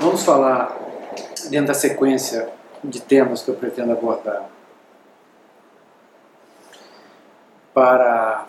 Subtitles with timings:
[0.00, 0.76] Vamos falar
[1.48, 2.52] dentro da sequência
[2.84, 4.48] de temas que eu pretendo abordar
[7.72, 8.46] para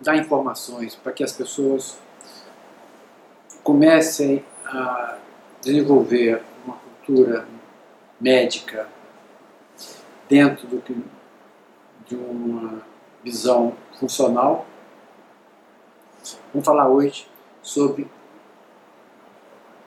[0.00, 1.98] dar informações para que as pessoas
[3.62, 5.16] comecem a
[5.62, 7.48] desenvolver uma cultura
[8.20, 8.88] médica
[10.28, 10.96] dentro do que,
[12.06, 12.82] de uma
[13.24, 14.66] visão funcional.
[16.52, 17.28] Vamos falar hoje
[17.62, 18.08] sobre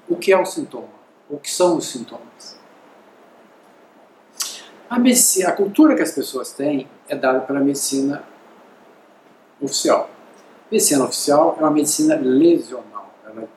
[0.10, 0.88] o que é o sintoma,
[1.30, 2.58] o que são os sintomas.
[4.90, 8.24] A, medicina, a cultura que as pessoas têm é dada pela medicina
[9.62, 10.10] oficial.
[10.72, 13.14] Medicina oficial é uma medicina lesional.
[13.26, 13.48] Ela,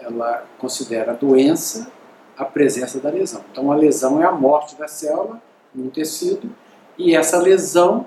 [0.00, 1.90] ela considera a doença
[2.40, 3.44] a presença da lesão.
[3.52, 5.42] Então, a lesão é a morte da célula
[5.74, 6.50] no tecido
[6.96, 8.06] e essa lesão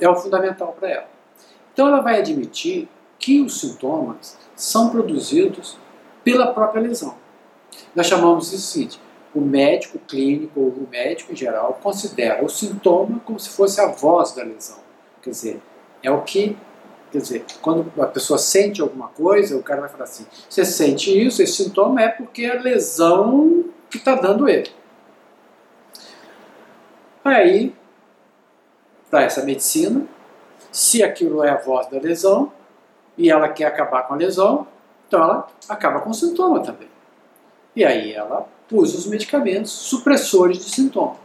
[0.00, 1.08] é o fundamental para ela.
[1.72, 5.78] Então, ela vai admitir que os sintomas são produzidos
[6.24, 7.14] pela própria lesão.
[7.94, 9.00] Nós chamamos isso de
[9.34, 13.86] o médico clínico ou o médico em geral considera o sintoma como se fosse a
[13.86, 14.78] voz da lesão.
[15.22, 15.62] Quer dizer,
[16.02, 16.56] é o que,
[17.12, 21.16] quer dizer, quando a pessoa sente alguma coisa, o cara vai falar assim: você sente
[21.16, 24.70] isso, esse sintoma é porque é a lesão que está dando ele.
[27.24, 27.74] Aí,
[29.10, 30.06] para essa medicina,
[30.72, 32.52] se aquilo é a voz da lesão
[33.16, 34.66] e ela quer acabar com a lesão,
[35.10, 36.88] então ela acaba com o sintoma também.
[37.74, 41.16] E aí ela usa os medicamentos supressores de sintoma.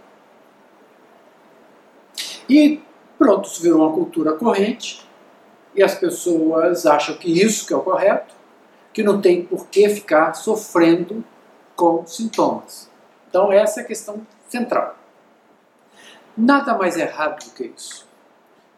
[2.49, 2.81] E
[3.15, 5.07] pronto, isso virou uma cultura corrente
[5.75, 8.33] e as pessoas acham que isso que é o correto,
[8.91, 11.23] que não tem por que ficar sofrendo
[11.75, 12.89] com sintomas.
[13.29, 14.97] Então essa é a questão central.
[16.35, 18.07] Nada mais errado do que isso.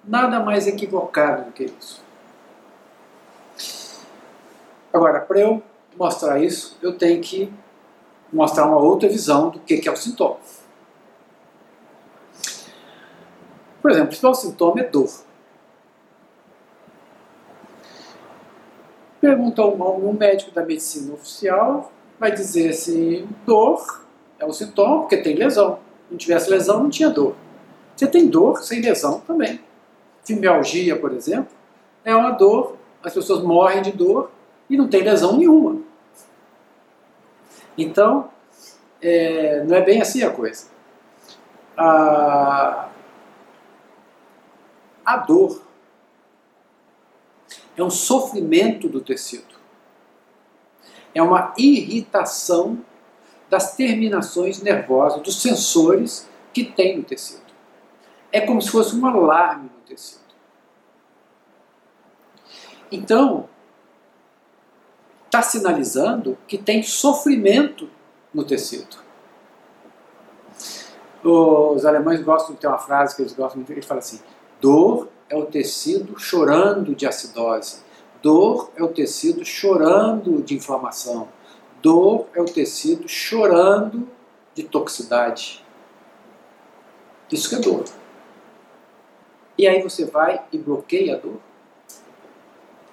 [0.03, 2.05] Nada mais equivocado do que isso.
[4.97, 5.61] Agora, para eu
[5.95, 7.53] mostrar isso, eu tenho que
[8.33, 10.37] mostrar uma outra visão do que é o sintoma.
[13.79, 15.07] Por exemplo, o sintoma é dor.
[19.21, 24.03] Pergunta a um médico da medicina oficial, vai dizer assim, dor
[24.39, 25.75] é o sintoma, porque tem lesão.
[26.07, 27.35] Se não tivesse lesão, não tinha dor.
[27.95, 29.61] Você tem dor sem lesão também.
[30.23, 31.55] Fibromialgia, por exemplo,
[32.03, 34.31] é uma dor, as pessoas morrem de dor
[34.69, 35.81] e não tem lesão nenhuma.
[37.77, 38.29] Então,
[39.01, 40.67] é, não é bem assim a coisa.
[41.77, 42.89] A,
[45.05, 45.61] a dor
[47.77, 49.55] é um sofrimento do tecido.
[51.13, 52.83] É uma irritação
[53.49, 57.45] das terminações nervosas, dos sensores que tem no tecido.
[58.31, 60.27] É como se fosse um alarme no tecido.
[62.91, 63.47] Então,
[65.27, 67.89] está sinalizando que tem sofrimento
[68.33, 68.97] no tecido.
[71.23, 74.19] Os alemães gostam de ter uma frase que eles gostam muito, eles falam assim:
[74.61, 77.81] dor é o tecido chorando de acidose,
[78.21, 81.27] dor é o tecido chorando de inflamação,
[81.81, 84.07] dor é o tecido chorando
[84.53, 85.65] de toxicidade.
[87.29, 87.83] Isso que é dor.
[89.57, 91.39] E aí você vai e bloqueia a dor?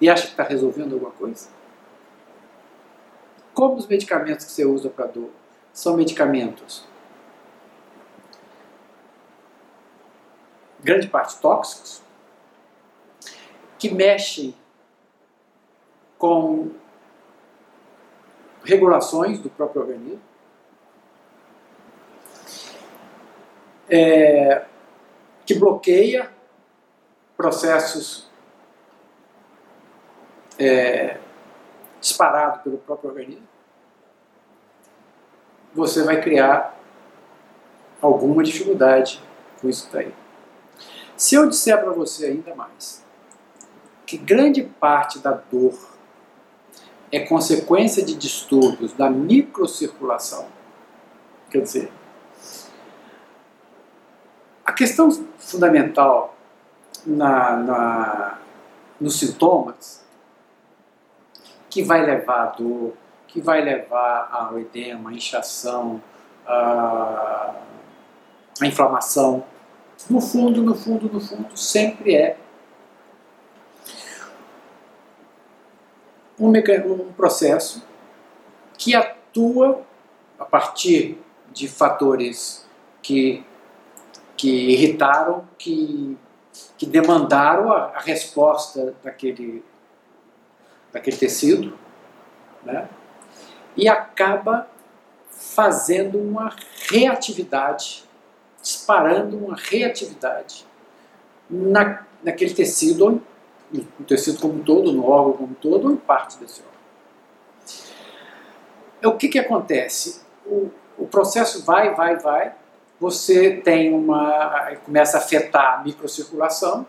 [0.01, 1.47] E acha que está resolvendo alguma coisa?
[3.55, 5.29] Como os medicamentos que você usa para dor
[5.71, 6.85] são medicamentos?
[10.83, 12.01] Grande parte tóxicos,
[13.79, 14.53] que mexem
[16.17, 16.71] com
[18.65, 20.21] regulações do próprio organismo,
[23.89, 24.65] é,
[25.45, 26.29] que bloqueia
[27.37, 28.27] processos
[30.59, 31.19] é,
[32.05, 33.47] disparado pelo próprio organismo,
[35.73, 36.77] você vai criar
[37.99, 39.19] alguma dificuldade
[39.59, 40.13] com isso daí.
[41.17, 43.03] Se eu disser para você ainda mais
[44.05, 45.73] que grande parte da dor
[47.11, 50.47] é consequência de distúrbios da microcirculação,
[51.49, 51.91] quer dizer,
[54.63, 55.09] a questão
[55.39, 56.37] fundamental
[57.03, 58.37] na, na,
[59.01, 60.04] nos sintomas
[61.75, 62.93] que vai levar a dor,
[63.27, 66.01] que vai levar ao edema, à inchação,
[66.47, 67.53] à,
[68.61, 69.43] à inflamação.
[70.09, 72.37] No fundo, no fundo, no fundo, sempre é
[76.39, 77.85] um, um processo
[78.77, 79.81] que atua
[80.39, 81.21] a partir
[81.51, 82.65] de fatores
[83.01, 83.43] que,
[84.37, 86.17] que irritaram, que,
[86.77, 89.61] que demandaram a, a resposta daquele
[90.95, 91.77] daquele tecido,
[92.63, 92.87] né?
[93.75, 94.69] e acaba
[95.29, 96.55] fazendo uma
[96.89, 98.05] reatividade,
[98.61, 100.65] disparando uma reatividade
[101.49, 103.21] na, naquele tecido,
[103.69, 106.75] no tecido como um todo, no órgão como um todo, ou em parte desse órgão.
[109.13, 110.21] O que, que acontece?
[110.45, 112.55] O, o processo vai, vai, vai,
[112.97, 114.77] você tem uma.
[114.85, 116.87] começa a afetar a microcirculação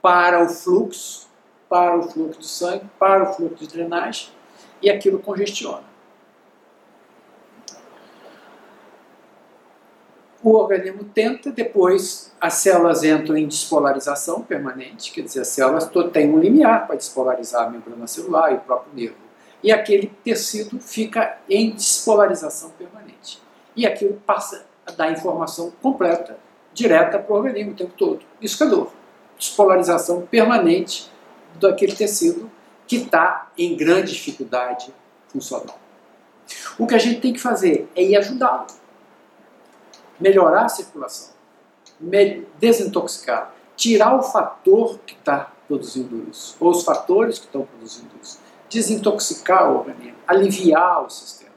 [0.00, 1.24] para o fluxo,
[1.74, 4.28] para o fluxo de sangue, para o fluxo de drenagem,
[4.80, 5.82] e aquilo congestiona.
[10.40, 16.30] O organismo tenta, depois as células entram em despolarização permanente, quer dizer, as células têm
[16.30, 19.16] um limiar para despolarizar a membrana celular e o próprio nervo.
[19.60, 23.42] E aquele tecido fica em despolarização permanente.
[23.74, 26.38] E aquilo passa a dar informação completa,
[26.72, 28.20] direta para o organismo o tempo todo.
[28.40, 28.92] Isso que é dor.
[29.36, 31.12] Despolarização permanente
[31.58, 32.50] daquele tecido
[32.86, 34.92] que está em grande dificuldade
[35.28, 35.78] funcional.
[36.78, 38.66] O que a gente tem que fazer é ir ajudá-lo,
[40.20, 41.34] melhorar a circulação,
[42.58, 48.40] desintoxicar, tirar o fator que está produzindo isso, ou os fatores que estão produzindo isso,
[48.68, 51.52] desintoxicar o organismo, aliviar o sistema.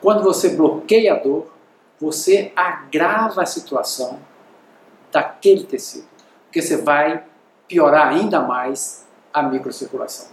[0.00, 1.52] Quando você bloqueia a dor,
[1.98, 4.20] você agrava a situação
[5.10, 6.08] daquele tecido,
[6.44, 7.24] porque você vai
[7.68, 10.28] piorar ainda mais a microcirculação.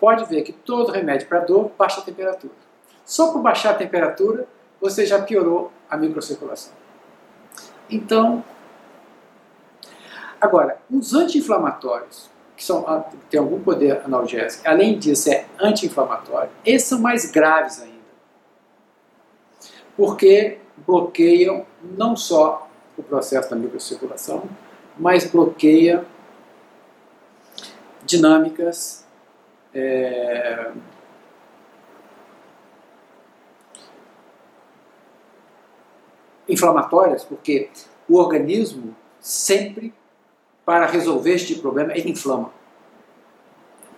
[0.00, 2.52] Pode ver que todo remédio para dor baixa a temperatura.
[3.04, 4.46] Só por baixar a temperatura,
[4.80, 6.72] você já piorou a microcirculação.
[7.88, 8.42] Então,
[10.40, 16.88] agora, os anti-inflamatórios, que são, ah, têm algum poder analgésico, além disso é anti-inflamatório, esses
[16.88, 17.94] são mais graves ainda.
[19.96, 24.44] Porque bloqueiam não só o processo da microcirculação,
[24.98, 26.04] mas bloqueia
[28.04, 29.04] dinâmicas
[29.74, 30.70] é,
[36.48, 37.70] inflamatórias, porque
[38.08, 39.94] o organismo sempre,
[40.64, 42.52] para resolver este problema, ele inflama.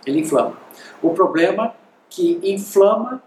[0.06, 0.56] Ele inflama.
[1.02, 1.74] O problema
[2.08, 3.22] que inflama,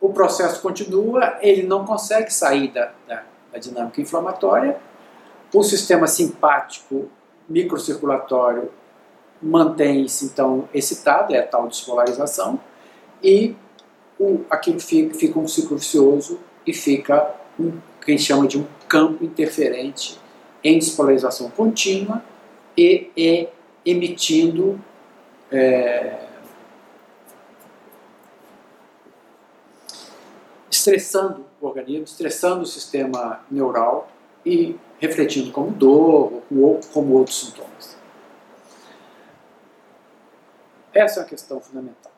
[0.00, 4.78] o processo continua, ele não consegue sair da, da, da dinâmica inflamatória,
[5.54, 7.08] o sistema simpático
[7.48, 8.70] microcirculatório
[9.46, 12.60] mantém-se então excitado, é a tal despolarização,
[13.22, 13.54] e
[14.18, 17.72] o, aquilo fica, fica um ciclo vicioso e fica um
[18.06, 20.16] que a gente chama de um campo interferente
[20.62, 22.22] em despolarização contínua
[22.76, 23.48] e, e
[23.84, 24.78] emitindo
[25.50, 26.16] é,
[30.70, 34.08] estressando o organismo, estressando o sistema neural
[34.44, 37.96] e refletindo como dor ou como outros sintomas.
[40.96, 42.10] Essa é a questão fundamental.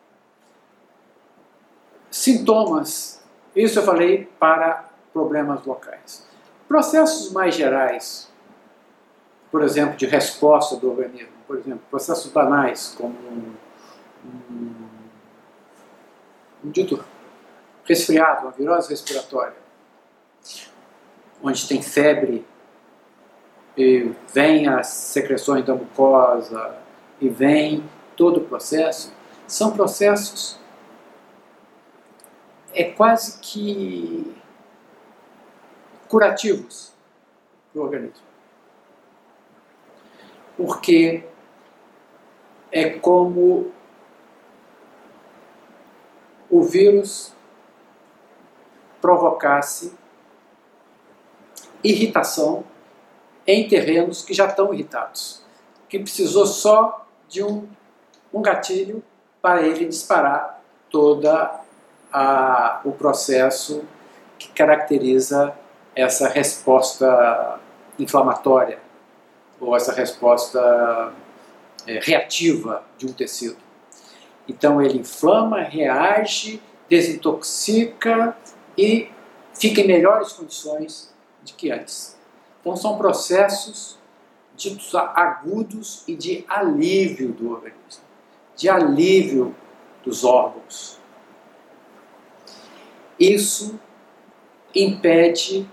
[2.08, 3.20] Sintomas,
[3.54, 6.24] isso eu falei para problemas locais.
[6.68, 8.30] Processos mais gerais,
[9.50, 13.54] por exemplo, de resposta do organismo, por exemplo, processos banais, como um,
[14.24, 14.74] um,
[16.64, 17.04] um dito
[17.84, 19.56] resfriado, uma virose respiratória,
[21.42, 22.46] onde tem febre,
[23.76, 26.76] e vem as secreções da mucosa,
[27.20, 27.82] e vem
[28.18, 29.14] todo o processo,
[29.46, 30.58] são processos
[32.74, 34.36] é quase que
[36.08, 36.92] curativos
[37.72, 38.26] para o organismo.
[40.56, 41.24] Porque
[42.70, 43.72] é como
[46.50, 47.32] o vírus
[49.00, 49.96] provocasse
[51.82, 52.64] irritação
[53.46, 55.42] em terrenos que já estão irritados,
[55.88, 57.68] que precisou só de um
[58.32, 59.02] um gatilho
[59.40, 61.60] para ele disparar toda
[62.12, 63.84] a, o processo
[64.38, 65.54] que caracteriza
[65.94, 67.58] essa resposta
[67.98, 68.78] inflamatória
[69.60, 71.12] ou essa resposta
[71.86, 73.56] é, reativa de um tecido.
[74.46, 78.36] Então ele inflama, reage, desintoxica
[78.76, 79.10] e
[79.54, 82.16] fica em melhores condições do que antes.
[82.60, 83.98] Então são processos
[84.56, 88.07] ditos agudos e de alívio do organismo
[88.58, 89.54] de alívio
[90.04, 90.98] dos órgãos.
[93.18, 93.78] Isso
[94.74, 95.66] impede,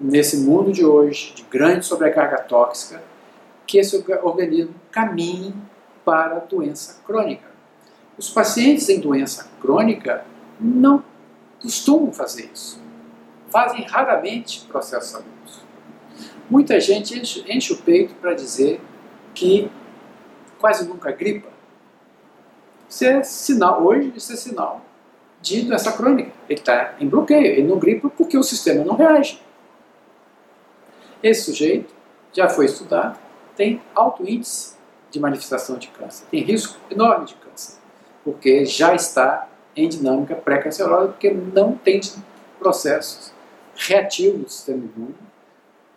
[0.00, 3.02] nesse mundo de hoje, de grande sobrecarga tóxica,
[3.66, 5.54] que esse organismo caminhe
[6.02, 7.46] para a doença crônica.
[8.16, 10.24] Os pacientes em doença crônica
[10.58, 11.04] não
[11.60, 12.80] costumam fazer isso.
[13.50, 15.60] Fazem raramente processos agudos.
[16.48, 18.80] Muita gente enche, enche o peito para dizer
[19.34, 19.70] que
[20.58, 21.57] quase nunca gripa
[22.88, 24.80] Isso é sinal, hoje isso é sinal
[25.40, 26.32] de doença crônica.
[26.48, 29.40] Ele está em bloqueio, ele não gripa porque o sistema não reage.
[31.22, 31.92] Esse sujeito
[32.32, 33.18] já foi estudado,
[33.56, 34.76] tem alto índice
[35.10, 37.78] de manifestação de câncer, tem risco enorme de câncer,
[38.24, 42.00] porque já está em dinâmica pré-cancerosa, porque não tem
[42.58, 43.32] processos
[43.74, 45.14] reativos do sistema imune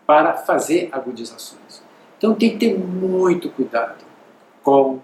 [0.05, 1.81] para fazer agudizações.
[2.17, 4.03] Então tem que ter muito cuidado
[4.63, 5.00] com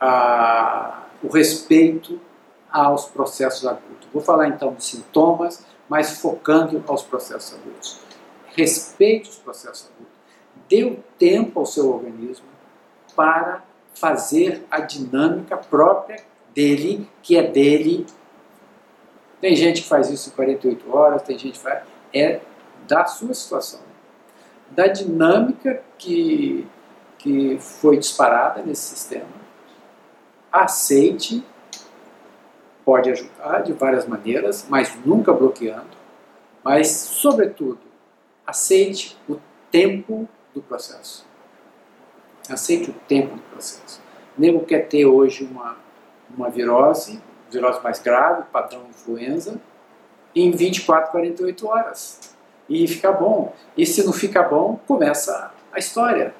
[0.00, 2.20] a, o respeito
[2.70, 4.06] aos processos agudos.
[4.12, 7.98] Vou falar então de sintomas, mas focando aos processos agudos.
[8.54, 10.12] Respeite os processos agudos.
[10.68, 12.46] Dê o tempo ao seu organismo
[13.16, 16.22] para fazer a dinâmica própria
[16.54, 18.06] dele, que é dele.
[19.40, 21.82] Tem gente que faz isso em 48 horas, tem gente que faz.
[22.12, 22.40] É
[22.86, 23.80] da sua situação.
[24.70, 26.66] Da dinâmica que,
[27.18, 29.47] que foi disparada nesse sistema.
[30.52, 31.44] Aceite
[32.84, 35.96] pode ajudar de várias maneiras, mas nunca bloqueando.
[36.64, 37.78] Mas, sobretudo,
[38.46, 39.38] aceite o
[39.70, 41.26] tempo do processo.
[42.48, 44.00] Aceite o tempo do processo.
[44.36, 45.76] O nego quer ter hoje uma,
[46.34, 49.60] uma virose, virose mais grave, padrão influenza,
[50.34, 52.34] em 24, 48 horas.
[52.68, 53.54] E fica bom.
[53.76, 56.34] E se não fica bom, começa a história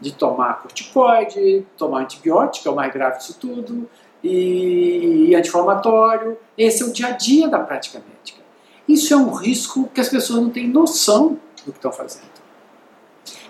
[0.00, 3.88] de tomar corticoide, tomar antibiótico, é o mais grave disso tudo,
[4.22, 6.38] e anti-inflamatório.
[6.56, 8.42] Esse é o dia a dia da prática médica.
[8.88, 12.32] Isso é um risco que as pessoas não têm noção do que estão fazendo.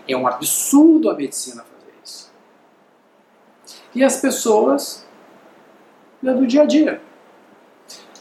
[0.06, 2.32] É um absurdo a medicina fazer isso.
[3.94, 5.06] E as pessoas
[6.22, 7.00] é do dia a dia.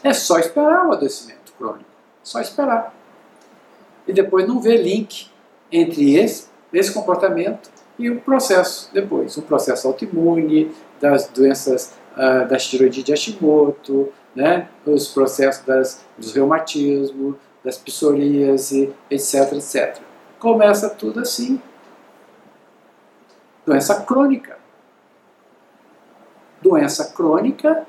[0.02, 1.88] É só esperar o adoecimento crônico.
[2.22, 2.94] Só esperar.
[4.06, 5.30] E depois não ver link
[5.70, 9.36] entre esse, esse comportamento e o processo depois.
[9.36, 16.32] O processo autoimune, das doenças uh, da tiroide de Hashimoto, né, os processos das, dos
[16.34, 19.98] reumatismo, das psoríase, etc, etc.
[20.38, 21.60] Começa tudo assim.
[23.64, 24.58] Doença crônica.
[26.60, 27.86] Doença crônica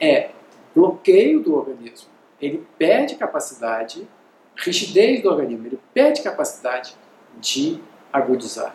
[0.00, 0.30] é
[0.74, 2.08] bloqueio do organismo.
[2.40, 4.06] Ele perde capacidade,
[4.56, 6.94] rigidez do organismo, ele perde capacidade
[7.40, 7.80] de
[8.12, 8.74] agudizar.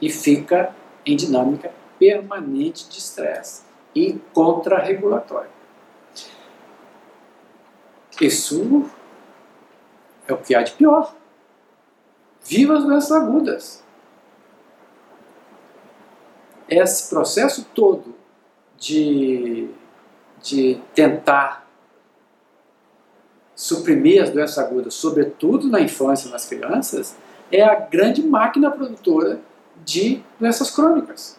[0.00, 0.74] E fica
[1.04, 3.62] em dinâmica permanente de estresse
[3.94, 5.50] e contrarregulatório.
[8.20, 8.88] Isso
[10.26, 11.14] é o que há de pior.
[12.44, 13.84] Viva as doenças agudas.
[16.68, 18.14] Esse processo todo
[18.76, 19.68] de,
[20.42, 21.66] de tentar
[23.54, 27.16] suprimir as doenças agudas, sobretudo na infância nas crianças,
[27.50, 29.40] é a grande máquina produtora
[29.84, 31.38] de doenças crônicas.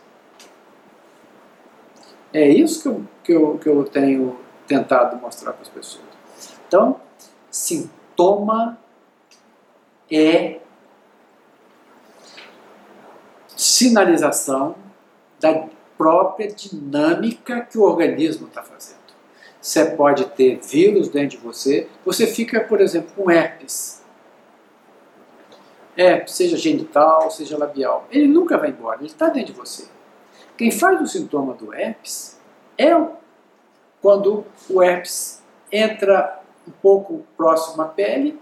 [2.33, 6.05] É isso que eu, que eu, que eu tenho tentado mostrar para as pessoas.
[6.67, 6.99] Então,
[7.49, 8.77] sintoma
[10.11, 10.59] é
[13.55, 14.75] sinalização
[15.39, 15.67] da
[15.97, 18.99] própria dinâmica que o organismo está fazendo.
[19.61, 23.98] Você pode ter vírus dentro de você, você fica, por exemplo, com herpes.
[25.99, 28.07] Herpes, seja genital, seja labial.
[28.09, 29.85] Ele nunca vai embora, ele está dentro de você.
[30.55, 32.39] Quem faz o sintoma do herpes
[32.77, 32.95] é
[34.01, 38.39] quando o herpes entra um pouco próximo à pele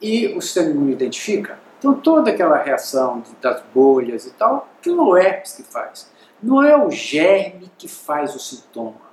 [0.00, 1.58] e o sistema imune identifica.
[1.78, 6.10] Então toda aquela reação das bolhas e tal, não é o herpes que faz.
[6.42, 9.04] Não é o germe que faz o sintoma.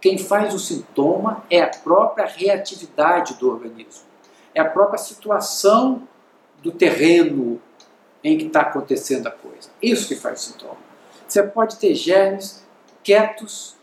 [0.00, 4.08] Quem faz o sintoma é a própria reatividade do organismo.
[4.52, 6.02] É a própria situação
[6.62, 7.60] do terreno
[8.22, 9.70] em que está acontecendo a coisa.
[9.82, 10.76] Isso que faz o sintoma.
[11.26, 12.64] Você pode ter germes
[13.02, 13.76] quietos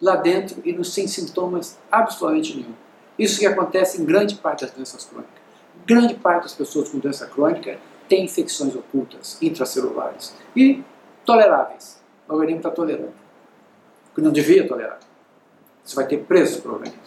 [0.00, 2.74] lá dentro e sem sintomas absolutamente nenhum.
[3.18, 5.34] Isso que acontece em grande parte das doenças crônicas.
[5.86, 7.78] Grande parte das pessoas com doença crônica
[8.08, 10.82] tem infecções ocultas, intracelulares e
[11.24, 12.02] toleráveis.
[12.28, 13.14] O organismo está tolerando.
[14.14, 14.98] Que não devia tolerar.
[15.84, 17.00] Você vai ter preço para o organismo.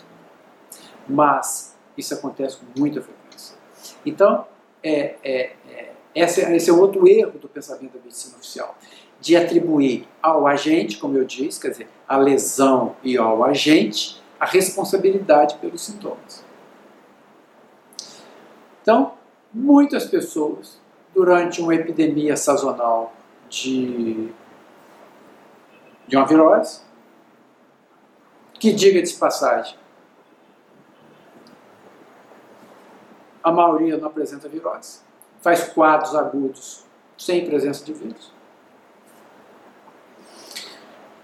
[1.07, 3.55] Mas isso acontece com muita frequência.
[4.05, 4.45] Então,
[4.83, 8.75] é, é, é, esse, esse é outro erro do pensamento da medicina oficial
[9.21, 14.45] de atribuir ao agente, como eu disse, quer dizer, à lesão e ao agente, a
[14.45, 16.43] responsabilidade pelos sintomas.
[18.81, 19.13] Então,
[19.53, 20.79] muitas pessoas,
[21.13, 23.13] durante uma epidemia sazonal
[23.49, 24.29] de,
[26.07, 26.81] de uma virose,
[28.53, 29.75] que diga de passagem,
[33.49, 35.01] a maioria não apresenta virose,
[35.41, 36.85] faz quadros agudos
[37.17, 38.31] sem presença de vírus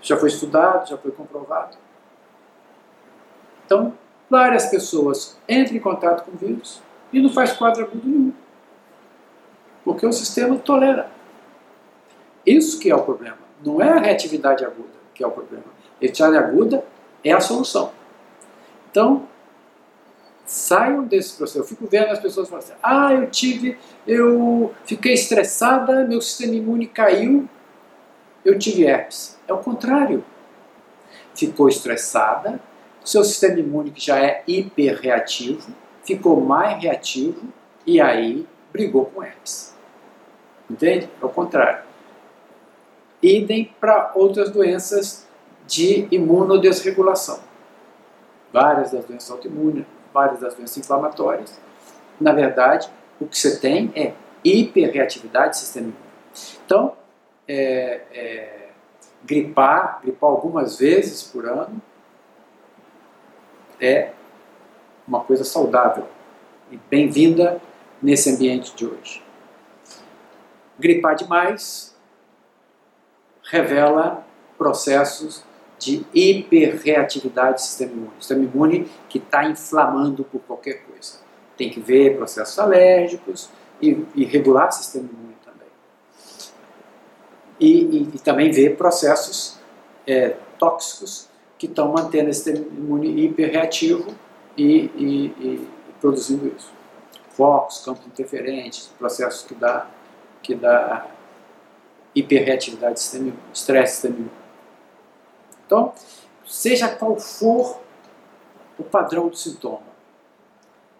[0.05, 1.77] já foi estudado, já foi comprovado.
[3.65, 3.93] Então,
[4.29, 8.33] várias pessoas entram em contato com o vírus e não faz quadro agudo nenhum.
[9.83, 11.09] Porque o sistema tolera.
[12.45, 13.37] Isso que é o problema.
[13.65, 15.65] Não é a reatividade aguda que é o problema.
[15.99, 16.85] Reatividade aguda
[17.23, 17.91] é a solução.
[18.91, 19.27] Então,
[20.45, 21.59] saiam desse processo.
[21.59, 26.53] Eu fico vendo as pessoas falando assim, ah, eu tive, eu fiquei estressada, meu sistema
[26.53, 27.49] imune caiu,
[28.43, 29.37] eu tive herpes.
[29.47, 30.23] É o contrário.
[31.33, 32.59] Ficou estressada,
[33.03, 35.73] seu sistema imune que já é hiperreativo,
[36.03, 37.47] ficou mais reativo
[37.85, 39.75] e aí brigou com herpes.
[40.69, 41.09] Entende?
[41.21, 41.83] É o contrário.
[43.21, 45.27] Idem para outras doenças
[45.67, 47.39] de imunodesregulação.
[48.53, 49.85] Várias das doenças autoimunes,
[50.15, 51.59] várias das doenças inflamatórias.
[52.19, 54.13] Na verdade, o que você tem é
[54.45, 55.93] hiperreatividade imune.
[56.65, 56.95] Então,
[57.45, 58.69] é, é,
[59.25, 61.81] gripar, gripar algumas vezes por ano,
[63.79, 64.11] é
[65.05, 66.07] uma coisa saudável
[66.71, 67.61] e bem-vinda
[68.01, 69.21] nesse ambiente de hoje.
[70.79, 71.93] Gripar demais
[73.43, 74.25] revela
[74.57, 75.43] processos
[75.79, 78.11] de hiperreatividade do sistema imune.
[78.17, 81.19] O sistema imune que está inflamando por qualquer coisa.
[81.57, 83.49] Tem que ver processos alérgicos
[83.81, 85.67] e, e regular o sistema imune também.
[87.59, 89.57] E, e, e também ver processos
[90.07, 91.27] é, tóxicos
[91.57, 94.13] que estão mantendo esse sistema imune hiperreativo
[94.57, 95.67] e, e
[95.99, 96.73] produzindo isso.
[97.29, 99.87] Focos, campos interferentes, processos que dá,
[100.41, 101.05] que dá
[102.13, 104.44] hiperreatividade do sistema imune, estresse do sistema imune.
[105.65, 105.93] Então,
[106.45, 107.79] seja qual for
[108.77, 109.95] o padrão do sintoma,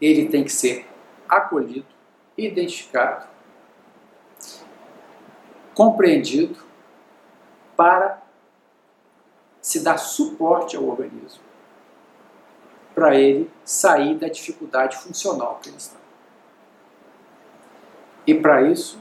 [0.02, 0.88] ele tem que ser
[1.28, 1.88] acolhido,
[2.38, 3.28] identificado,
[5.74, 6.64] compreendido
[7.76, 8.22] para
[9.62, 11.46] se dar suporte ao organismo
[12.96, 16.00] para ele sair da dificuldade funcional que ele está.
[18.26, 18.98] E para isso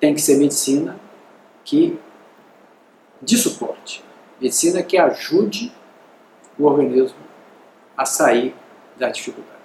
[0.00, 0.98] tem que ser medicina
[1.64, 1.98] que
[3.20, 4.04] de suporte.
[4.40, 5.72] Medicina que ajude
[6.58, 7.18] o organismo
[7.96, 8.54] a sair
[8.96, 9.57] da dificuldade.